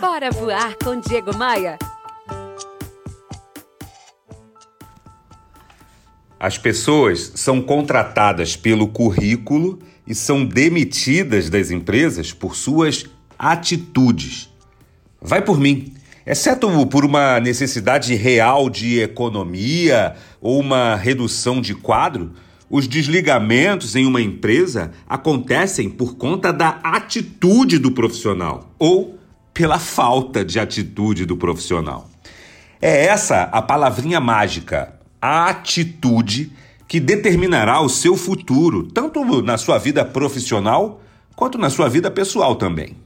[0.00, 1.78] Bora voar com Diego Maia.
[6.38, 13.06] As pessoas são contratadas pelo currículo e são demitidas das empresas por suas
[13.38, 14.50] atitudes.
[15.20, 15.94] Vai por mim.
[16.26, 22.32] Exceto por uma necessidade real de economia ou uma redução de quadro,
[22.68, 29.15] os desligamentos em uma empresa acontecem por conta da atitude do profissional ou
[29.56, 32.10] pela falta de atitude do profissional.
[32.78, 36.52] É essa a palavrinha mágica, a atitude,
[36.86, 41.00] que determinará o seu futuro, tanto na sua vida profissional
[41.34, 42.98] quanto na sua vida pessoal também.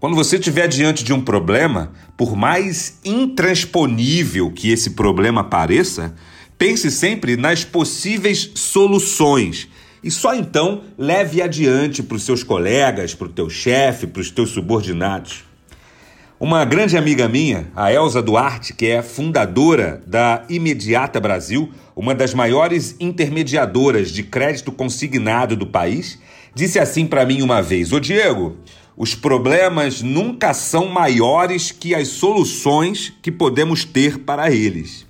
[0.00, 6.12] Quando você estiver diante de um problema, por mais intransponível que esse problema pareça,
[6.58, 9.68] pense sempre nas possíveis soluções
[10.02, 14.30] e só então leve adiante para os seus colegas, para o teu chefe, para os
[14.30, 15.47] teus subordinados.
[16.40, 22.32] Uma grande amiga minha, a Elza Duarte, que é fundadora da Imediata Brasil, uma das
[22.32, 26.16] maiores intermediadoras de crédito consignado do país,
[26.54, 28.56] disse assim para mim uma vez: Ô Diego,
[28.96, 35.04] os problemas nunca são maiores que as soluções que podemos ter para eles.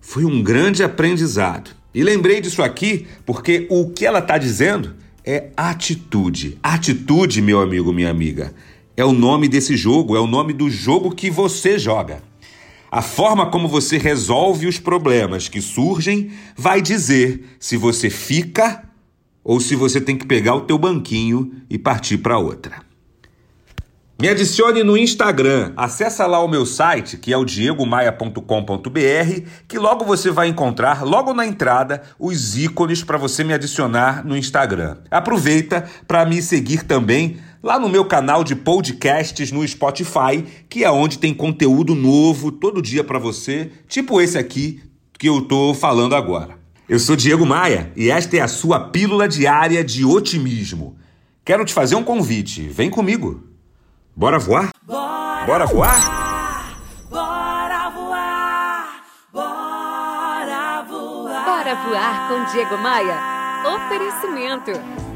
[0.00, 1.72] Foi um grande aprendizado.
[1.92, 6.58] E lembrei disso aqui porque o que ela está dizendo é atitude.
[6.62, 8.54] Atitude, meu amigo, minha amiga
[8.96, 12.22] é o nome desse jogo, é o nome do jogo que você joga.
[12.90, 18.84] A forma como você resolve os problemas que surgem vai dizer se você fica
[19.42, 22.82] ou se você tem que pegar o teu banquinho e partir para outra.
[24.20, 28.40] Me adicione no Instagram, acessa lá o meu site, que é o diegomaia.com.br,
[29.66, 34.36] que logo você vai encontrar, logo na entrada, os ícones para você me adicionar no
[34.36, 34.98] Instagram.
[35.10, 40.90] Aproveita para me seguir também lá no meu canal de podcasts no Spotify, que é
[40.90, 44.82] onde tem conteúdo novo todo dia para você, tipo esse aqui
[45.18, 46.58] que eu tô falando agora.
[46.86, 50.98] Eu sou Diego Maia e esta é a sua pílula diária de otimismo.
[51.42, 52.68] Quero te fazer um convite.
[52.68, 53.42] Vem comigo.
[54.14, 54.68] Bora voar?
[54.86, 56.80] Bora, Bora voar?
[57.08, 59.04] Bora voar!
[59.32, 61.44] Bora voar!
[61.46, 63.18] Bora voar com Diego Maia.
[63.74, 65.03] Oferecimento.